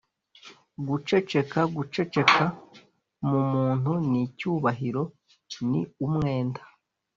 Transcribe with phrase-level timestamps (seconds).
[0.87, 2.43] guceceka: guceceka
[3.27, 5.03] mu muntu ni icyubahiro,
[5.69, 6.61] ni umwenda